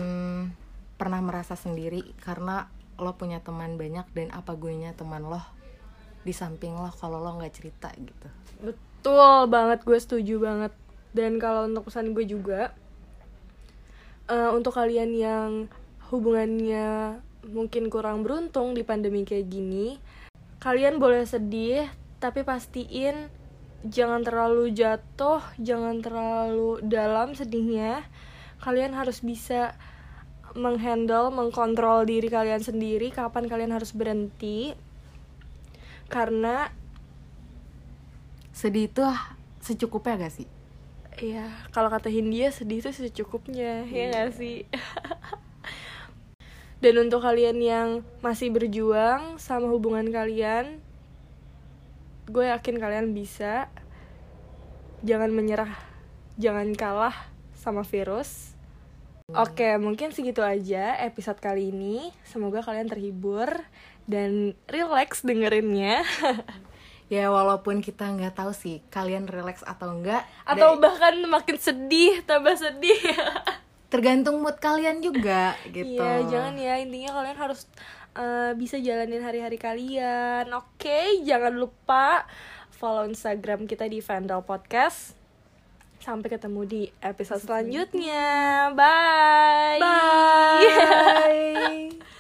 pernah 0.99 1.23
merasa 1.23 1.55
sendiri 1.55 2.03
karena 2.19 2.67
lo 2.99 3.15
punya 3.15 3.39
teman 3.39 3.79
banyak 3.79 4.11
dan 4.11 4.35
apa 4.35 4.59
gunanya 4.59 4.91
teman 4.91 5.23
lo 5.23 5.39
di 6.27 6.35
samping 6.35 6.75
lo 6.75 6.91
kalau 6.99 7.23
lo 7.23 7.39
nggak 7.39 7.55
cerita 7.55 7.95
gitu. 7.95 8.29
Betul 8.59 9.47
banget, 9.47 9.87
gue 9.87 9.99
setuju 10.03 10.43
banget. 10.43 10.75
Dan 11.15 11.39
kalau 11.39 11.71
untuk 11.71 11.87
pesan 11.87 12.11
gue 12.11 12.27
juga, 12.27 12.75
eh, 14.27 14.51
untuk 14.51 14.75
kalian 14.75 15.15
yang 15.15 15.51
hubungannya 16.11 17.23
mungkin 17.47 17.95
kurang 17.95 18.27
beruntung 18.27 18.75
di 18.75 18.83
pandemi 18.83 19.23
kayak 19.23 19.47
gini, 19.47 20.03
kalian 20.59 20.99
boleh 20.99 21.23
sedih, 21.23 21.87
tapi 22.19 22.43
pastiin 22.43 23.31
jangan 23.87 24.27
terlalu 24.27 24.75
jatuh, 24.75 25.39
jangan 25.63 26.03
terlalu 26.03 26.83
dalam 26.83 27.39
sedihnya. 27.39 28.03
Kalian 28.59 28.95
harus 28.95 29.23
bisa 29.23 29.79
menghandle, 30.57 31.31
mengkontrol 31.31 32.09
diri 32.09 32.27
kalian 32.27 32.63
sendiri 32.63 33.13
kapan 33.13 33.47
kalian 33.47 33.75
harus 33.75 33.93
berhenti. 33.93 34.73
Karena 36.09 36.73
sedih 38.57 38.89
itu 38.89 39.05
secukupnya 39.61 40.19
gak 40.19 40.35
sih? 40.35 40.49
Ya 41.19 41.51
kalau 41.75 41.91
kata 41.91 42.09
Hindia 42.09 42.55
sedih 42.55 42.81
itu 42.81 42.91
secukupnya 42.95 43.85
ya 43.87 44.05
gak 44.15 44.39
sih? 44.39 44.65
Dan 46.83 46.95
untuk 47.03 47.27
kalian 47.27 47.59
yang 47.59 47.89
masih 48.23 48.55
berjuang 48.55 49.43
sama 49.43 49.67
hubungan 49.67 50.15
kalian 50.15 50.79
gue 52.29 52.45
yakin 52.45 52.77
kalian 52.79 53.13
bisa. 53.13 53.69
Jangan 55.07 55.31
menyerah 55.31 55.71
jangan 56.39 56.75
kalah 56.75 57.15
sama 57.59 57.83
virus 57.83 58.59
Oke, 59.37 59.77
mungkin 59.77 60.09
segitu 60.09 60.41
aja 60.41 60.97
episode 61.05 61.37
kali 61.37 61.69
ini. 61.69 62.09
Semoga 62.25 62.65
kalian 62.65 62.89
terhibur 62.89 63.61
dan 64.09 64.57
relax 64.65 65.21
dengerinnya. 65.21 66.01
ya 67.13 67.29
walaupun 67.29 67.85
kita 67.85 68.09
nggak 68.09 68.41
tahu 68.41 68.57
sih 68.57 68.81
kalian 68.89 69.29
relax 69.29 69.65
atau 69.65 69.93
enggak 69.93 70.25
Atau 70.49 70.81
bahkan 70.81 71.13
makin 71.29 71.61
sedih, 71.61 72.25
tambah 72.25 72.57
sedih. 72.57 72.97
tergantung 73.93 74.41
mood 74.41 74.57
kalian 74.61 75.05
juga 75.05 75.61
gitu 75.69 76.01
Iya, 76.01 76.25
jangan 76.25 76.57
ya. 76.57 76.81
Intinya 76.81 77.21
kalian 77.21 77.37
harus 77.37 77.69
eh, 78.17 78.57
bisa 78.57 78.81
jalanin 78.81 79.21
hari-hari 79.21 79.61
kalian. 79.61 80.49
Oke, 80.57 81.21
jangan 81.29 81.53
lupa 81.53 82.25
follow 82.73 83.05
Instagram 83.05 83.69
kita 83.69 83.85
di 83.93 84.01
Vandal 84.01 84.41
Podcast. 84.41 85.18
Sampai 85.99 86.29
ketemu 86.31 86.61
di 86.65 86.83
episode 87.03 87.43
selanjutnya. 87.43 88.71
Bye. 88.73 89.83
bye 89.83 90.69